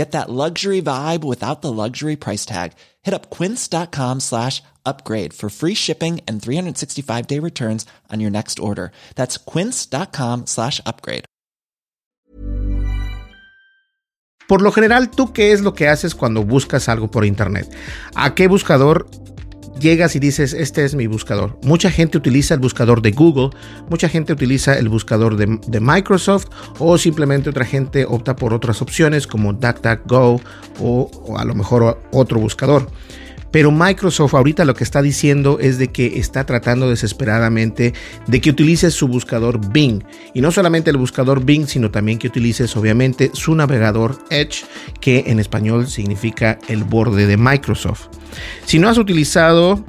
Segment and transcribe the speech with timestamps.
[0.00, 2.72] Get that luxury vibe without the luxury price tag.
[3.04, 8.58] Hit up quince.com slash upgrade for free shipping and 365 day returns on your next
[8.58, 8.92] order.
[9.14, 11.26] That's quince.com slash upgrade.
[14.48, 17.68] Por lo general, ¿tú qué es lo que haces cuando buscas algo por internet?
[18.14, 19.06] ¿A qué buscador
[19.80, 21.58] llegas y dices, este es mi buscador.
[21.62, 23.50] Mucha gente utiliza el buscador de Google,
[23.88, 26.46] mucha gente utiliza el buscador de, Microsoft
[26.78, 30.40] o simplemente otra gente opta por otras opciones como DuckDuckGo
[30.80, 32.86] o, o a lo mejor otro buscador.
[33.50, 37.94] Pero Microsoft ahorita lo que está diciendo es de que está tratando desesperadamente
[38.26, 40.04] de que utilices su buscador Bing.
[40.34, 44.64] Y no solamente el buscador Bing, sino también que utilices obviamente su navegador Edge,
[45.00, 48.08] que en español significa el borde de Microsoft.
[48.64, 49.84] Si no has utilizado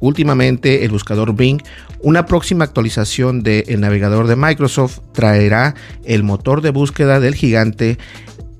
[0.00, 1.62] últimamente el buscador Bing,
[2.00, 7.96] una próxima actualización del navegador de Microsoft traerá el motor de búsqueda del gigante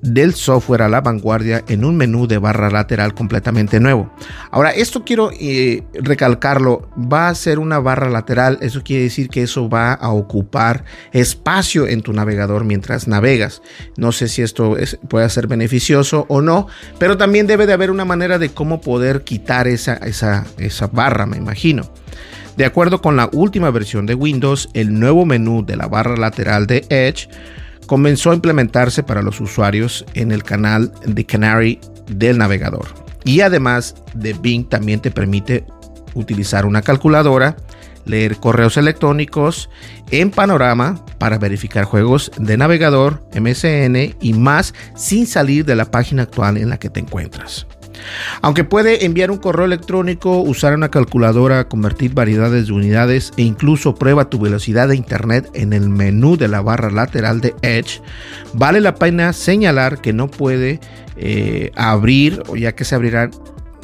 [0.02, 4.12] del software a la vanguardia en un menú de barra lateral completamente nuevo.
[4.50, 9.44] Ahora, esto quiero eh, recalcarlo, va a ser una barra lateral, eso quiere decir que
[9.44, 13.62] eso va a ocupar espacio en tu navegador mientras navegas.
[13.96, 14.76] No sé si esto
[15.08, 16.66] puede ser beneficioso o no,
[16.98, 21.26] pero también debe de haber una manera de cómo poder quitar esa, esa, esa barra,
[21.26, 21.88] me imagino.
[22.56, 26.66] De acuerdo con la última versión de Windows, el nuevo menú de la barra lateral
[26.66, 27.28] de Edge
[27.86, 32.86] comenzó a implementarse para los usuarios en el canal de Canary del navegador.
[33.24, 35.64] Y además de Bing también te permite
[36.14, 37.56] utilizar una calculadora,
[38.04, 39.70] leer correos electrónicos
[40.10, 46.22] en panorama para verificar juegos de navegador, MSN y más sin salir de la página
[46.22, 47.66] actual en la que te encuentras.
[48.40, 53.94] Aunque puede enviar un correo electrónico, usar una calculadora, convertir variedades de unidades e incluso
[53.94, 58.00] prueba tu velocidad de internet en el menú de la barra lateral de Edge,
[58.52, 60.80] vale la pena señalar que no puede
[61.16, 63.30] eh, abrir o ya que se abrirá,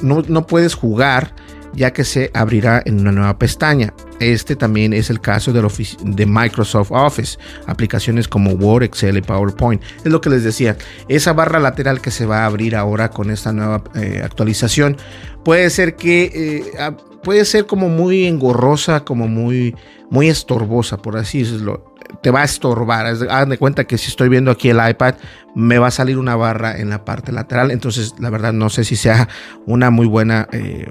[0.03, 1.35] no, no puedes jugar
[1.75, 3.95] ya que se abrirá en una nueva pestaña.
[4.21, 9.83] Este también es el caso de, Microsoft Office, aplicaciones como Word, Excel y PowerPoint.
[10.05, 10.77] Es lo que les decía,
[11.09, 14.97] esa barra lateral que se va a abrir ahora con esta nueva eh, actualización
[15.45, 16.93] puede ser que eh,
[17.23, 19.77] puede ser como muy engorrosa, como muy,
[20.11, 21.95] muy estorbosa, por así decirlo.
[22.23, 23.07] Te va a estorbar.
[23.07, 25.17] Hagan de cuenta que si estoy viendo aquí el iPad,
[25.55, 27.71] me va a salir una barra en la parte lateral.
[27.71, 29.29] Entonces, la verdad, no sé si sea
[29.67, 30.91] una muy buena eh,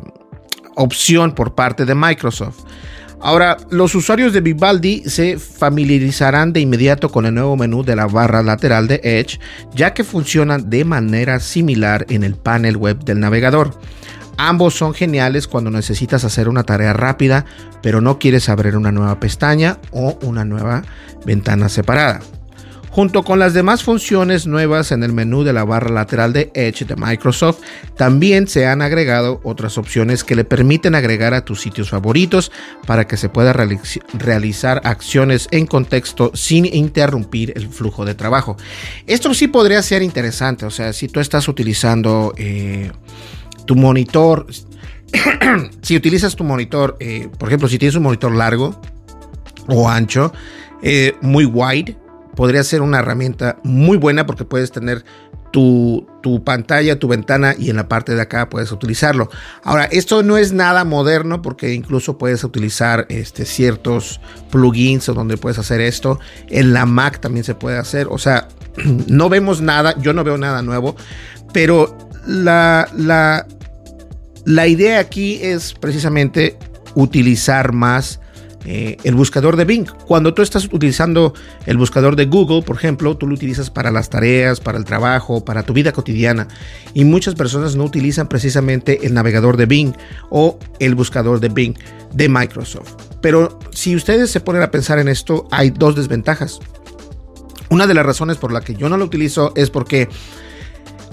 [0.77, 2.63] opción por parte de Microsoft.
[3.19, 8.05] Ahora, los usuarios de Vivaldi se familiarizarán de inmediato con el nuevo menú de la
[8.05, 9.39] barra lateral de Edge,
[9.73, 13.71] ya que funcionan de manera similar en el panel web del navegador.
[14.37, 17.45] Ambos son geniales cuando necesitas hacer una tarea rápida,
[17.81, 20.83] pero no quieres abrir una nueva pestaña o una nueva
[21.25, 22.21] ventana separada.
[22.97, 26.83] Junto con las demás funciones nuevas en el menú de la barra lateral de Edge
[26.83, 27.59] de Microsoft,
[27.95, 32.51] también se han agregado otras opciones que le permiten agregar a tus sitios favoritos
[32.87, 38.57] para que se pueda realizar acciones en contexto sin interrumpir el flujo de trabajo.
[39.05, 42.91] Esto sí podría ser interesante, o sea, si tú estás utilizando eh,
[43.67, 44.47] tu monitor,
[45.83, 48.81] si utilizas tu monitor, eh, por ejemplo, si tienes un monitor largo
[49.67, 50.33] o ancho,
[50.81, 51.95] eh, muy wide,
[52.37, 55.03] podría ser una herramienta muy buena porque puedes tener
[55.51, 56.05] tu,
[56.45, 59.29] pantalla, tu ventana y en la parte de acá puedes utilizarlo.
[59.63, 65.37] Ahora, esto no es nada moderno porque incluso puedes utilizar este, ciertos plugins o donde
[65.37, 66.19] puedes hacer esto.
[66.47, 68.05] En la Mac también se puede hacer.
[68.11, 68.49] O sea,
[69.07, 70.95] no vemos nada, yo no veo nada nuevo,
[71.53, 71.97] pero
[72.27, 73.47] la, la,
[74.45, 76.55] La idea aquí es precisamente
[76.93, 78.19] utilizar más
[78.65, 79.85] eh, el buscador de Bing.
[80.07, 81.33] Cuando tú estás utilizando
[81.65, 85.43] el buscador de Google, por ejemplo, tú lo utilizas para las tareas, para el trabajo,
[85.45, 86.47] para tu vida cotidiana.
[86.93, 89.93] Y muchas personas no utilizan precisamente el navegador de Bing
[90.29, 91.75] o el buscador de Bing
[92.13, 92.95] de Microsoft.
[93.21, 96.59] Pero si ustedes se ponen a pensar en esto, hay dos desventajas.
[97.69, 100.07] Una de las razones por la que yo no lo utilizo es porque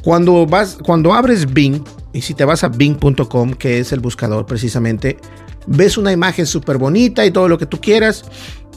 [0.02, 1.82] cuando vas, cuando abres Bing,
[2.12, 5.18] y si te vas a bing.com, que es el buscador precisamente,
[5.66, 8.24] ves una imagen súper bonita y todo lo que tú quieras,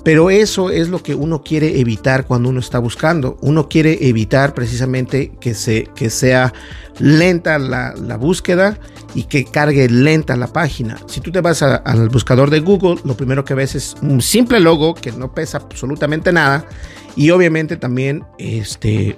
[0.03, 3.37] pero eso es lo que uno quiere evitar cuando uno está buscando.
[3.41, 6.53] Uno quiere evitar precisamente que, se, que sea
[6.99, 8.79] lenta la, búsqueda
[9.15, 10.97] y que cargue lenta la página.
[11.07, 14.59] Si tú te vas al buscador de Google, lo primero que ves es un simple
[14.59, 16.65] logo que no pesa absolutamente nada
[17.17, 19.17] y obviamente también este,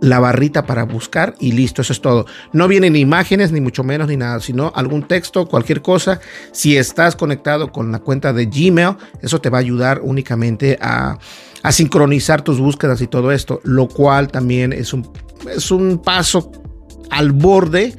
[0.00, 2.26] la barrita para buscar y listo, eso es todo.
[2.52, 6.20] No vienen imágenes, ni mucho menos, ni nada, sino algún texto, cualquier cosa.
[6.52, 11.18] Si estás conectado con la cuenta de Gmail, eso te va a ayudar únicamente a,
[11.62, 15.10] a sincronizar tus búsquedas y todo esto, lo cual también es un,
[15.54, 16.50] es un paso
[17.10, 17.94] al borde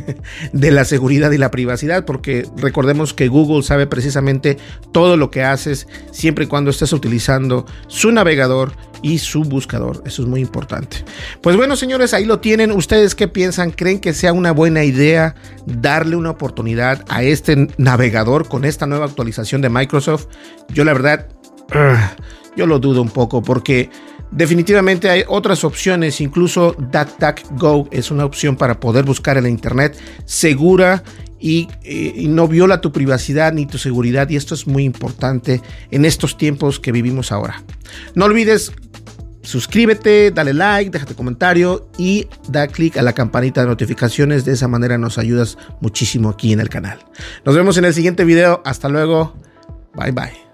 [0.52, 4.58] de la seguridad y la privacidad, porque recordemos que Google sabe precisamente
[4.92, 8.72] todo lo que haces siempre y cuando estés utilizando su navegador
[9.02, 10.02] y su buscador.
[10.06, 11.04] Eso es muy importante.
[11.42, 12.72] Pues bueno, señores, ahí lo tienen.
[12.72, 13.70] ¿Ustedes qué piensan?
[13.70, 15.34] ¿Creen que sea una buena idea
[15.66, 20.28] darle una oportunidad a este navegador con esta nueva actualización de Microsoft?
[20.70, 21.28] Yo la verdad,
[22.56, 23.90] yo lo dudo un poco porque
[24.34, 31.02] Definitivamente hay otras opciones, incluso DuckDuckGo es una opción para poder buscar en internet segura
[31.38, 35.60] y, eh, y, no viola tu privacidad ni tu seguridad y esto es muy importante
[35.90, 37.62] en estos tiempos que vivimos ahora.
[38.14, 38.72] No olvides
[39.44, 44.44] suscríbete, dale like, déjate comentario y da clic a la campanita de notificaciones.
[44.44, 46.98] De esa manera nos ayudas muchísimo aquí en el canal.
[47.44, 48.62] Nos vemos en el siguiente video.
[48.64, 49.34] Hasta luego.
[49.94, 50.53] Bye bye.